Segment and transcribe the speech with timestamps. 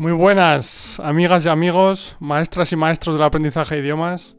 [0.00, 4.34] Muy buenas, amigas y amigos, maestras y maestros del aprendizaje de idiomas,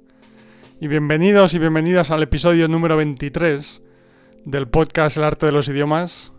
[0.80, 3.80] y bienvenidos y bienvenidas al episodio número 23
[4.46, 6.34] del podcast El arte de los idiomas,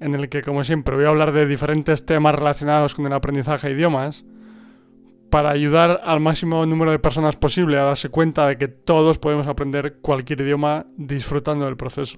[0.00, 3.68] en el que, como siempre, voy a hablar de diferentes temas relacionados con el aprendizaje
[3.68, 4.24] de idiomas
[5.30, 9.46] para ayudar al máximo número de personas posible a darse cuenta de que todos podemos
[9.46, 12.16] aprender cualquier idioma disfrutando del proceso.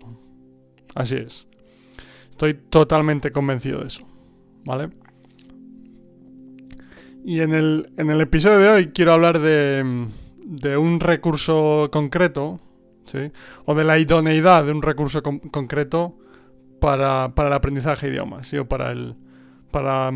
[0.95, 1.47] Así es.
[2.31, 4.07] Estoy totalmente convencido de eso.
[4.65, 4.89] ¿Vale?
[7.25, 10.09] Y en el, en el episodio de hoy quiero hablar de,
[10.45, 12.61] de un recurso concreto,
[13.07, 13.31] ¿sí?
[13.65, 16.19] O de la idoneidad de un recurso concreto
[16.81, 18.59] para, para, el aprendizaje de idiomas, ¿sí?
[18.59, 19.15] O para el,
[19.71, 20.11] para,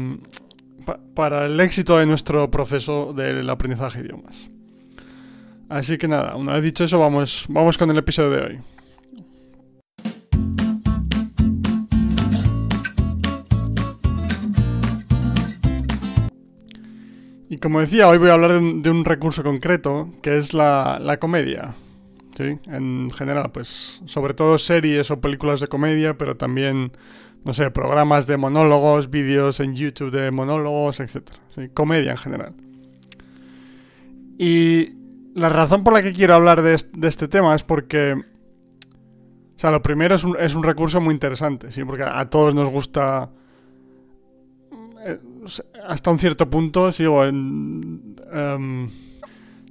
[0.85, 4.51] pa para el éxito de nuestro proceso del aprendizaje de idiomas.
[5.69, 8.59] Así que nada, una vez dicho eso, vamos, vamos con el episodio de hoy.
[17.57, 21.19] Y como decía, hoy voy a hablar de un, recurso concreto, que es la, la
[21.19, 21.75] comedia.
[22.37, 22.59] ¿sí?
[22.67, 26.93] En general, pues sobre todo series o películas de comedia, pero también,
[27.47, 31.31] no sé, programas de monólogos, vídeos en YouTube de monólogos, etc.
[31.73, 32.53] Comedia en general.
[34.37, 34.91] Y
[35.35, 38.13] la razón por la que quiero hablar de, este, tema es porque...
[39.57, 41.83] O sea, lo primero es un, es un recurso muy interesante, ¿sí?
[41.85, 43.31] Porque a todos nos gusta
[45.87, 48.17] hasta un cierto punto, sigo en...
[48.33, 48.89] Um,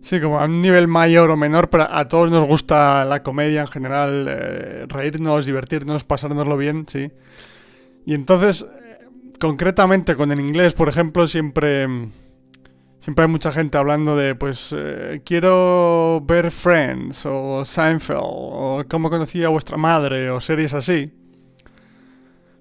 [0.01, 3.61] sí, como a un nivel mayor o menor, pero a todos nos gusta la comedia
[3.61, 7.11] en general, eh, reírnos, divertirnos, pasárnoslo bien, sí.
[8.05, 8.65] Y entonces,
[9.39, 11.87] concretamente con el inglés, por ejemplo, siempre...
[12.99, 19.11] Siempre hay mucha gente hablando de, pues, eh, quiero ver Friends o Seinfeld o cómo
[19.11, 21.13] conocía a vuestra madre o series así.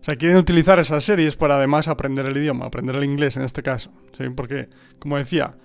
[0.05, 3.43] O sea, quieren utilizar esas series para además aprender el idioma, aprender el inglés en
[3.43, 3.91] este caso.
[4.13, 4.25] ¿sí?
[4.37, 5.57] Porque, como decía,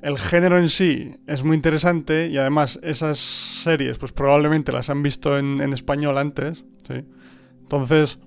[0.00, 5.02] el género en sí es muy interesante y además esas series pues probablemente las han
[5.02, 6.64] visto en, español antes.
[6.88, 7.04] ¿sí?
[7.60, 8.18] Entonces,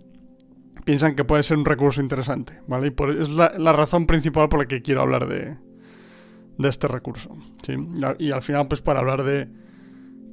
[0.84, 2.59] piensan que puede ser un recurso interesante.
[2.67, 2.94] ¿vale?
[2.95, 5.57] Y es la, la, razón principal por la que quiero hablar de,
[6.59, 7.35] de este recurso.
[7.66, 7.73] ¿sí?
[8.19, 9.50] Y al final, pues para hablar de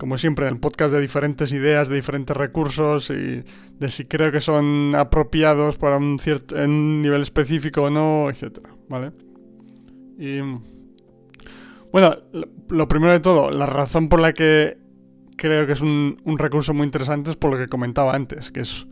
[0.03, 3.45] como siempre, el podcast de diferentes ideas, de diferentes recursos y
[3.79, 9.13] de si creo que son apropiados para un cierto nivel específico o no, etcétera, ¿vale?
[10.19, 10.41] Y
[11.93, 12.17] bueno,
[12.69, 14.77] lo primero de todo, la razón por la que
[15.37, 18.89] creo que es un, recurso muy interesante es por lo que comentaba antes, que es,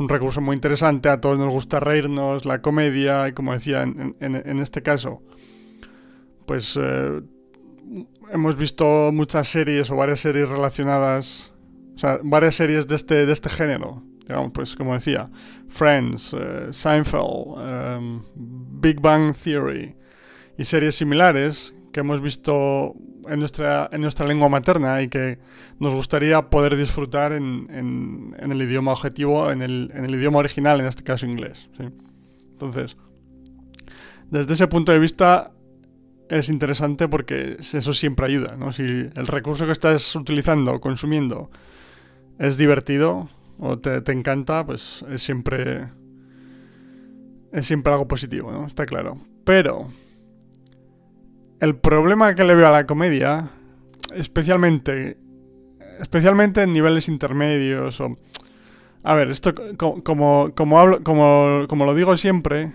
[0.00, 4.58] un recurso muy interesante, a todos nos gusta reírnos, la comedia, y como decía, en
[4.58, 5.20] este caso,
[6.46, 7.20] pues eh,
[8.32, 11.52] hemos visto muchas series o varias series relacionadas,
[11.94, 14.02] o sea, varias series de este, de este género.
[14.26, 15.30] Digamos, pues como decía,
[15.68, 18.22] Friends, uh, Seinfeld, um,
[18.80, 19.94] Big Bang Theory
[20.58, 22.94] y series similares que hemos visto
[23.28, 25.38] en nuestra, en nuestra lengua materna y que
[25.78, 30.38] nos gustaría poder disfrutar en, en, en el idioma objetivo, en el, en el, idioma
[30.38, 31.68] original, en este caso inglés.
[32.52, 32.96] Entonces,
[34.30, 35.52] desde ese punto de vista,
[36.28, 38.72] es interesante porque eso siempre ayuda, ¿no?
[38.72, 41.50] Si el recurso que estás utilizando consumiendo
[42.38, 43.28] es divertido
[43.58, 45.88] o te, te, encanta, pues es siempre
[47.52, 48.66] es siempre algo positivo, ¿no?
[48.66, 49.18] Está claro.
[49.44, 49.88] Pero
[51.60, 53.50] el problema que le veo a la comedia,
[54.14, 55.16] especialmente
[56.00, 58.18] especialmente en niveles intermedios o
[59.02, 62.72] a ver, esto como como, como hablo como, como lo digo siempre,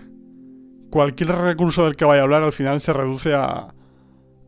[0.92, 3.68] cualquier recurso del que vaya a hablar al final se reduce a,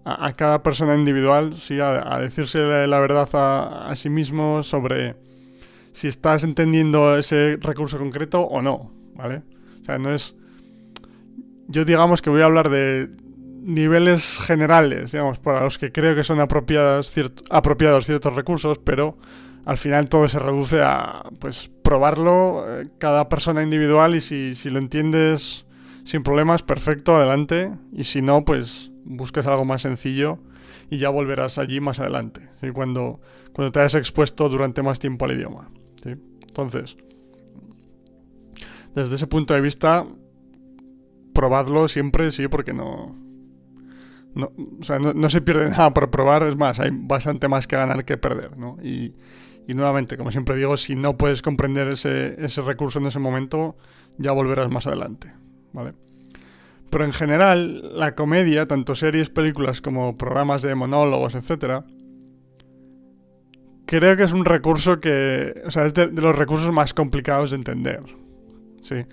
[0.04, 5.16] a, cada persona individual, sí, a, decirse la verdad a, a, sí mismo sobre
[5.92, 9.42] si estás entendiendo ese recurso concreto o no, ¿vale?
[9.80, 10.36] O sea, no es...
[11.66, 13.08] Yo digamos que voy a hablar de
[13.62, 19.16] niveles generales, digamos, para los que creo que son apropiados, ciert apropiados ciertos recursos, pero
[19.64, 24.68] al final todo se reduce a, pues, probarlo eh, cada persona individual y si, si
[24.68, 25.63] lo entiendes
[26.04, 27.72] sin problemas, perfecto, adelante.
[27.92, 30.38] Y si no, pues busques algo más sencillo
[30.90, 32.70] y ya volverás allí más adelante, ¿sí?
[32.70, 33.20] cuando,
[33.52, 35.70] cuando te hayas expuesto durante más tiempo al idioma.
[36.02, 36.14] ¿sí?
[36.46, 36.96] Entonces,
[38.94, 40.06] desde ese punto de vista,
[41.32, 43.22] probadlo siempre, sí, porque no...
[44.34, 44.50] No,
[45.14, 48.58] no, se pierde nada por probar, es más, hay bastante más que ganar que perder,
[48.58, 48.76] ¿no?
[48.82, 49.14] Y,
[49.68, 53.76] y nuevamente, como siempre digo, si no puedes comprender ese, ese recurso en ese momento,
[54.18, 55.32] ya volverás más adelante.
[55.74, 55.92] ¿Vale?
[56.88, 61.84] Pero en general, la comedia, tanto series, películas como programas de monólogos, etc.,
[63.84, 67.56] creo que es un recurso que, o sea, es de, los recursos más complicados de
[67.56, 68.02] entender.
[68.80, 69.04] Sí.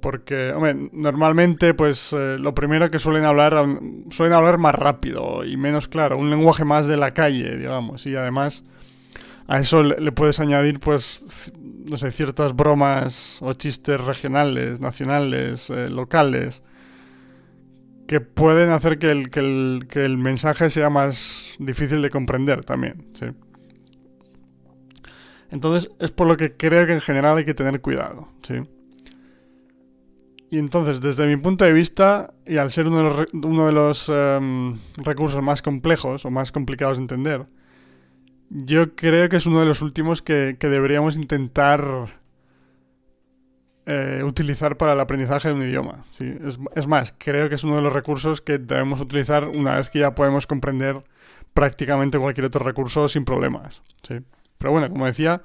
[0.00, 3.66] Porque, hombre, normalmente, pues eh, lo primero que suelen hablar,
[4.10, 8.06] suelen hablar más rápido y menos claro, un lenguaje más de la calle, digamos.
[8.06, 8.64] Y además,
[9.48, 11.52] a eso le, puedes añadir, pues,
[11.88, 16.62] no sé, ciertas bromas o chistes regionales, nacionales, eh, locales,
[18.06, 22.64] que pueden hacer que el, que, el, que el mensaje sea más difícil de comprender
[22.64, 23.26] también, ¿sí?
[25.50, 28.62] Entonces, es por lo que creo que en general hay que tener cuidado, ¿sí?
[30.50, 33.72] Y entonces, desde mi punto de vista, y al ser uno de los, uno de
[33.72, 37.46] los em, recursos más complejos o más complicados de entender,
[38.50, 42.18] yo creo que es uno de los últimos que, deberíamos intentar
[43.86, 46.04] eh, utilizar para el aprendizaje de un idioma.
[46.12, 46.24] ¿sí?
[46.44, 49.90] Es, es, más, creo que es uno de los recursos que debemos utilizar una vez
[49.90, 51.02] que ya podemos comprender
[51.54, 53.82] prácticamente cualquier otro recurso sin problemas.
[54.06, 54.20] ¿sí?
[54.58, 55.42] Pero bueno, como decía,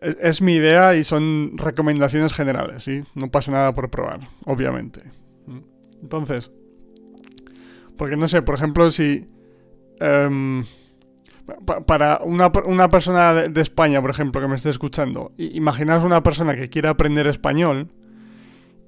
[0.00, 3.02] es, mi idea y son recomendaciones generales, ¿sí?
[3.14, 5.02] No pasa nada por probar, obviamente.
[6.02, 6.50] Entonces,
[7.96, 9.28] porque no sé, por ejemplo, si...
[10.00, 10.64] Em,
[11.86, 16.56] para una, una persona de, España, por ejemplo, que me esté escuchando, imaginaos una persona
[16.56, 17.88] que quiere aprender español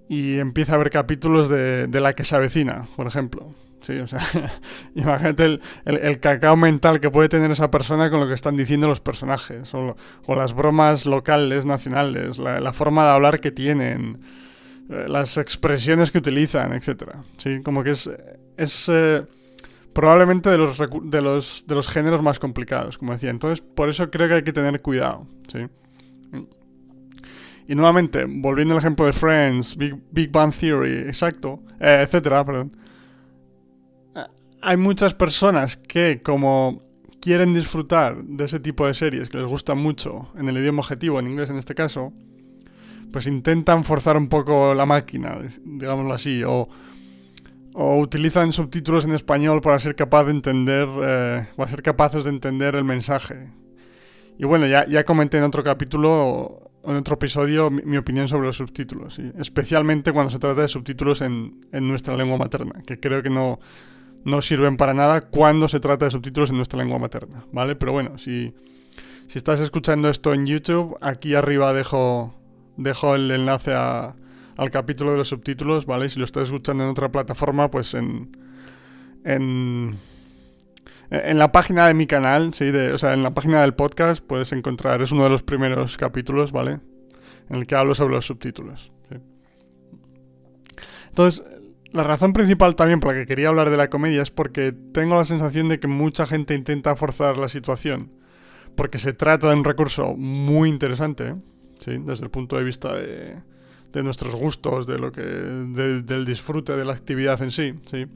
[0.08, 3.54] y empieza a ver capítulos de, de La que se avecina, por ejemplo.
[3.82, 4.20] Sí, o sea,
[4.94, 9.00] imagínate el, cacao mental que puede tener esa persona con lo que están diciendo los
[9.00, 9.96] personajes, o,
[10.28, 14.20] las bromas locales, nacionales, la, forma de hablar que tienen,
[14.90, 17.14] eh, las expresiones que utilizan, etc.
[17.38, 18.10] Sí, como que es,
[18.56, 19.24] es eh,
[19.92, 23.30] probablemente de los, de, los, de los géneros más complicados, como decía.
[23.30, 25.66] Entonces, por eso creo que hay que tener cuidado, ¿sí?
[27.68, 32.72] Y nuevamente, volviendo al ejemplo de Friends, Big, Big Bang Theory, exacto, eh, etcétera, perdón
[34.62, 36.82] hay muchas personas que como
[37.20, 41.18] quieren disfrutar de ese tipo de series que les gustan mucho en el idioma objetivo,
[41.18, 42.12] en inglés en este caso,
[43.12, 46.68] pues intentan forzar un poco la máquina, digámoslo así, o,
[47.74, 52.74] utilizan subtítulos en español para ser capaz de entender, eh, para ser capaces de entender
[52.74, 53.50] el mensaje.
[54.38, 58.56] Y bueno, ya, ya comenté en otro capítulo, en otro episodio, mi, opinión sobre los
[58.56, 63.30] subtítulos, especialmente cuando se trata de subtítulos en, en nuestra lengua materna, que creo que
[63.30, 63.58] no
[64.24, 67.76] no sirven para nada cuando se trata de subtítulos en nuestra lengua materna, ¿vale?
[67.76, 68.54] Pero bueno, si,
[69.28, 72.34] si estás escuchando esto en YouTube, aquí arriba dejo,
[72.76, 73.72] dejo el enlace
[74.60, 76.10] al capítulo de los subtítulos, ¿vale?
[76.10, 78.36] Si lo estás escuchando en otra plataforma, pues en,
[79.24, 79.96] en,
[81.08, 82.70] en la página de mi canal, ¿sí?
[82.70, 85.96] De, o sea, en la página del podcast puedes encontrar, es uno de los primeros
[85.96, 86.78] capítulos, ¿vale?
[87.48, 88.92] En el que hablo sobre los subtítulos.
[91.08, 91.42] Entonces,
[91.90, 95.16] la razón principal también por la que quería hablar de la comedia es porque tengo
[95.16, 98.12] la sensación de que mucha gente intenta forzar la situación.
[98.74, 101.34] Porque se trata de un recurso muy interesante,
[101.80, 101.96] ¿sí?
[102.04, 103.38] desde el punto de vista de,
[104.02, 108.06] nuestros gustos, de lo que, del disfrute de la actividad en sí, sí.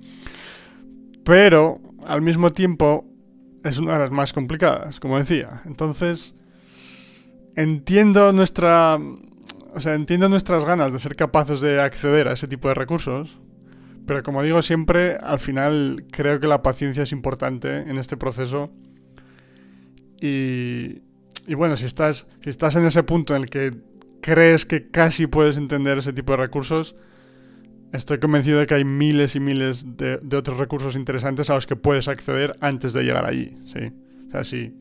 [1.25, 3.07] Pero al mismo tiempo
[3.65, 5.63] es una de las más complicadas, como decía.
[5.65, 6.35] Entonces
[7.57, 8.99] entiendo nuestra,
[9.75, 13.39] o sea, entiendo nuestras ganas de ser capaces de acceder a ese tipo de recursos,
[14.07, 18.71] pero como digo siempre, al final creo que la paciencia es importante en este proceso.
[20.21, 21.03] Y,
[21.47, 23.73] y bueno, si estás, si estás en ese punto en el que
[24.25, 26.97] crees que casi puedes entender ese tipo de recursos,
[27.93, 31.77] estoy convencido de que hay miles y miles de, otros recursos interesantes a los que
[31.77, 33.55] puedes acceder antes de llegar allí.
[33.67, 33.93] ¿sí?
[34.27, 34.73] O sea, si,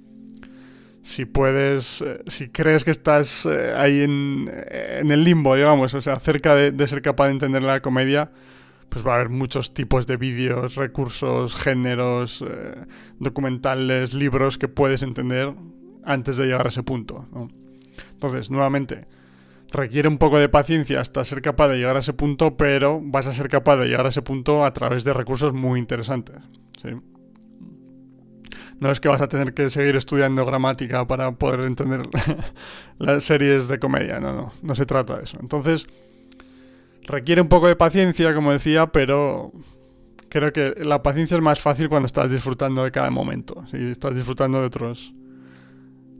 [1.02, 6.00] si puedes, eh, si crees que estás eh, ahí en, en, el limbo, digamos, o
[6.00, 8.32] sea, cerca de, ser capaz de entender la comedia,
[8.88, 12.86] pues va a haber muchos tipos de vídeos, recursos, géneros, eh,
[13.20, 15.54] documentales, libros que puedes entender
[16.06, 17.28] antes de llegar a ese punto.
[18.14, 19.06] Entonces, nuevamente,
[19.74, 23.28] requiere un poco de paciencia hasta ser capaz de llegar a ese punto, pero vas
[23.28, 26.38] a ser capaz de llegar a ese punto a través de recursos muy interesantes.
[28.80, 32.02] No es que vas a tener que seguir estudiando gramática para poder entender
[33.00, 35.38] las series de comedia, no, no, no se trata de eso.
[35.42, 35.88] Entonces,
[37.06, 39.52] Requiere un poco de paciencia, como decía, pero
[40.30, 43.66] creo que la paciencia es más fácil cuando estás disfrutando de cada momento.
[43.68, 45.14] Si estás disfrutando de otros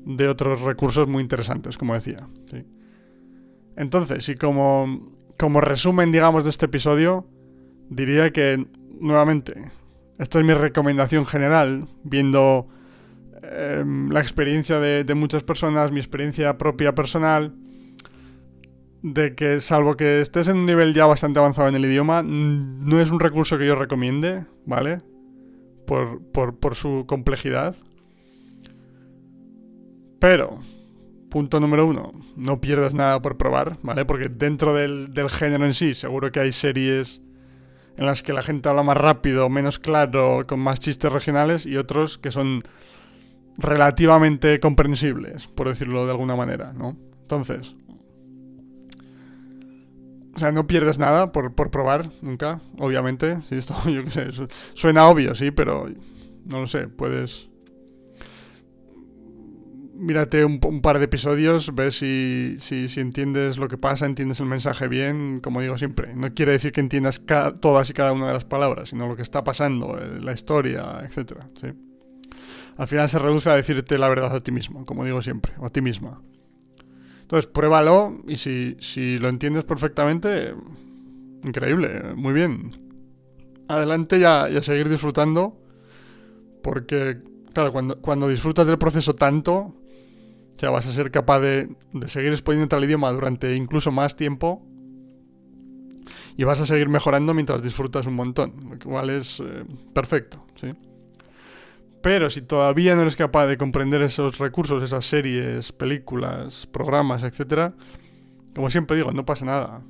[0.06, 2.28] de otros recursos muy interesantes, como decía.
[3.76, 7.28] Entonces, y como, como resumen, digamos, de este episodio,
[7.90, 8.68] diría que,
[9.00, 9.72] nuevamente,
[10.20, 12.68] esta es mi recomendación general, viendo
[13.42, 17.54] em, la experiencia de, de muchas personas, mi experiencia propia personal,
[19.04, 23.02] de que salvo que estés en un nivel ya bastante avanzado en el idioma, no
[23.02, 25.00] es un recurso que yo recomiende, ¿vale?
[25.86, 27.76] Por, su complejidad.
[30.20, 30.60] Pero,
[31.34, 34.06] punto número uno, no pierdas nada por probar, ¿vale?
[34.06, 37.24] Porque dentro del, del género en sí, seguro que hay series
[37.98, 41.78] en las que la gente habla más rápido, menos claro, con más chistes regionales, y
[41.78, 42.62] otros que son
[43.58, 46.98] relativamente comprensibles, por decirlo de alguna manera, ¿no?
[47.24, 47.76] Entonces,
[50.36, 53.40] o sea, no pierdes nada por, por probar, nunca, obviamente.
[53.42, 54.28] Sí, esto, yo qué sé,
[54.76, 55.88] suena obvio, sí, pero
[56.46, 57.50] no lo sé, puedes...
[60.04, 64.48] Mírate un, par de episodios, ves si, si, si, entiendes lo que pasa, entiendes el
[64.48, 66.14] mensaje bien, como digo siempre.
[66.14, 67.22] No quiere decir que entiendas
[67.62, 71.02] todas y cada una de las palabras, sino lo que está pasando, eh, la historia,
[71.06, 71.46] etc.
[71.56, 71.68] ¿sí?
[72.76, 75.68] Al final se reduce a decirte la verdad a ti mismo, como digo siempre, o
[75.68, 76.22] a ti misma.
[77.22, 80.54] Entonces, pruébalo y si, si lo entiendes perfectamente,
[81.46, 82.76] increíble, muy bien.
[83.70, 85.58] Adelante ya, y a seguir disfrutando,
[86.62, 87.20] porque,
[87.54, 89.78] claro, cuando, cuando disfrutas del proceso tanto,
[90.58, 91.76] ya vas a ser capaz de,
[92.08, 94.66] seguir exponiéndote al idioma durante incluso más tiempo
[96.38, 100.70] y vas a seguir mejorando mientras disfrutas un montón, lo cual es eh, perfecto, ¿sí?
[102.02, 107.74] Pero si todavía no eres capaz de comprender esos recursos, esas series, películas, programas, etc.,
[108.54, 109.82] como siempre digo, no pasa nada.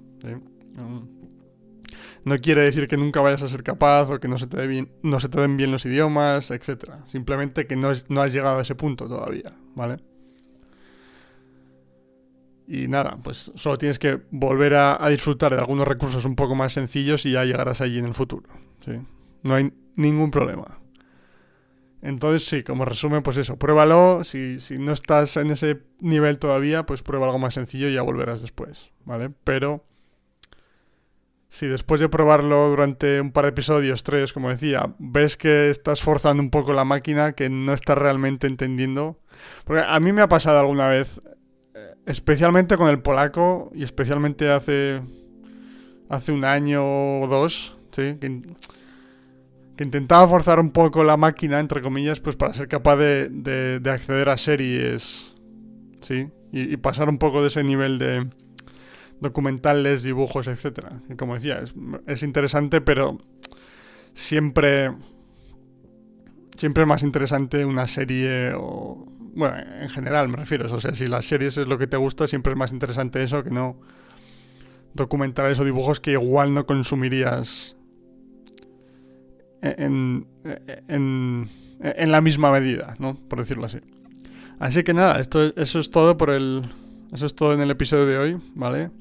[2.23, 5.57] No quiere decir que nunca vayas a ser capaz o que no se te, den
[5.57, 7.01] bien los idiomas, etc.
[7.05, 9.97] Simplemente que no has llegado a ese punto todavía, ¿vale?
[12.67, 16.73] Y nada, pues solo tienes que volver a, disfrutar de algunos recursos un poco más
[16.73, 18.49] sencillos y ya llegarás allí en el futuro.
[18.85, 18.93] ¿sí?
[19.41, 20.79] No hay ningún problema.
[22.01, 24.23] Entonces, sí, como resumen, pues eso, pruébalo.
[24.23, 28.01] Si, si no estás en ese nivel todavía, pues prueba algo más sencillo y ya
[28.01, 29.29] volverás después, ¿vale?
[29.43, 29.85] Pero
[31.53, 36.01] si después de probarlo durante un par de episodios, tres, como decía, ves que estás
[36.01, 39.19] forzando un poco la máquina, que no estás realmente entendiendo.
[39.63, 41.21] Porque a mí me ha pasado alguna vez,
[42.05, 45.01] especialmente con el polaco y especialmente hace,
[46.09, 48.17] hace un año o dos, ¿sí?
[48.19, 48.41] Que,
[49.83, 54.29] intentaba forzar un poco la máquina, entre comillas, pues para ser capaz de, de, acceder
[54.29, 55.33] a series,
[55.99, 56.29] ¿sí?
[56.53, 58.29] Y, pasar un poco de ese nivel de
[59.19, 61.01] documentales, dibujos, etcétera.
[61.09, 61.73] Y como decía, es,
[62.07, 63.19] es, interesante, pero
[64.13, 64.91] siempre...
[66.55, 69.12] Siempre es más interesante una serie o...
[69.35, 70.73] Bueno, en general me refiero.
[70.73, 73.43] O sea, si las series es lo que te gusta, siempre es más interesante eso
[73.43, 73.79] que no
[74.93, 77.75] documentales o dibujos que igual no consumirías
[79.61, 80.27] en,
[80.87, 83.15] en, la misma medida, ¿no?
[83.27, 83.79] Por decirlo así.
[84.59, 86.63] Así que nada, esto, eso es todo por el.
[87.11, 88.91] Eso es todo en el episodio de hoy, ¿vale?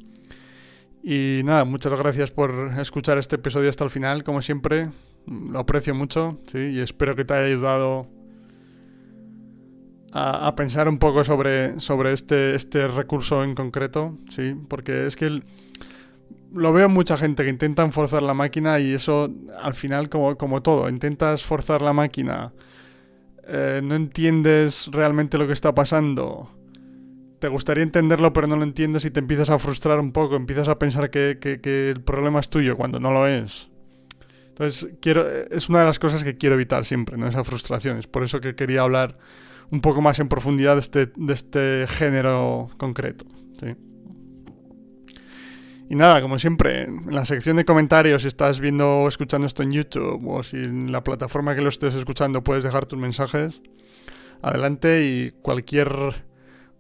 [1.02, 4.90] Y nada, muchas gracias por escuchar este episodio hasta el final, como siempre.
[5.26, 6.58] Lo aprecio mucho, ¿sí?
[6.58, 8.06] Y espero que te haya ayudado
[10.12, 14.54] a, pensar un poco sobre, sobre este, este recurso en concreto, ¿sí?
[14.68, 15.42] Porque es que
[16.52, 20.62] lo veo mucha gente que intentan forzar la máquina y eso al final como, como
[20.62, 22.52] todo, intentas forzar la máquina,
[23.48, 26.50] eh, no entiendes realmente lo que está pasando,
[27.38, 30.68] te gustaría entenderlo pero no lo entiendes y te empiezas a frustrar un poco, empiezas
[30.68, 33.68] a pensar que, que, el problema es tuyo cuando no lo es.
[34.50, 37.26] Entonces, quiero, es una de las cosas que quiero evitar siempre, ¿no?
[37.26, 37.98] Esa frustración.
[38.10, 39.16] Por eso que quería hablar
[39.72, 43.24] un poco más en profundidad de este, de este género concreto.
[43.58, 43.74] ¿sí?
[45.88, 49.62] Y nada, como siempre, en la sección de comentarios, si estás viendo o escuchando esto
[49.62, 53.60] en YouTube o si en la plataforma que lo estés escuchando puedes dejar tus mensajes,
[54.42, 55.90] adelante y cualquier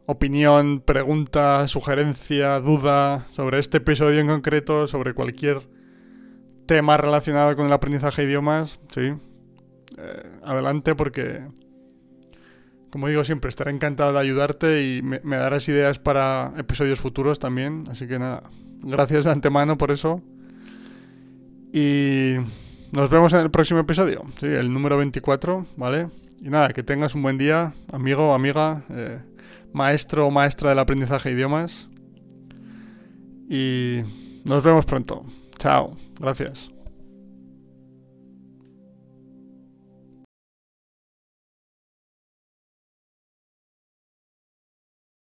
[0.06, 5.62] opinión, pregunta, sugerencia, duda sobre este episodio en concreto, sobre cualquier
[6.66, 9.12] tema relacionado con el aprendizaje de idiomas, sí,
[9.98, 11.42] eh, adelante porque,
[12.92, 17.86] como digo siempre, estaré encantado de ayudarte y me darás ideas para episodios futuros también,
[17.90, 18.42] así que nada,
[18.82, 20.20] Gracias de antemano por eso.
[21.72, 22.34] Y
[22.90, 26.08] nos vemos en el próximo episodio, sí, el número 24, ¿vale?
[26.40, 29.20] Y nada, que tengas un buen día, amigo amiga, eh,
[29.72, 31.88] maestro o maestra del aprendizaje de idiomas.
[33.48, 34.00] Y
[34.44, 35.24] nos vemos pronto.
[35.58, 36.71] Chao, gracias.